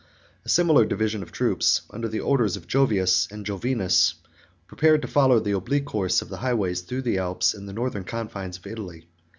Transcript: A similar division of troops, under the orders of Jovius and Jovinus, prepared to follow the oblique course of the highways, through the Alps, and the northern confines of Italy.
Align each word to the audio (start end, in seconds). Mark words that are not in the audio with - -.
A 0.43 0.49
similar 0.49 0.83
division 0.85 1.21
of 1.21 1.31
troops, 1.31 1.81
under 1.91 2.07
the 2.07 2.21
orders 2.21 2.57
of 2.57 2.65
Jovius 2.65 3.27
and 3.31 3.45
Jovinus, 3.45 4.15
prepared 4.65 5.03
to 5.03 5.07
follow 5.07 5.39
the 5.39 5.51
oblique 5.55 5.85
course 5.85 6.23
of 6.23 6.29
the 6.29 6.37
highways, 6.37 6.81
through 6.81 7.03
the 7.03 7.19
Alps, 7.19 7.53
and 7.53 7.69
the 7.69 7.73
northern 7.73 8.03
confines 8.03 8.57
of 8.57 8.65
Italy. 8.65 9.05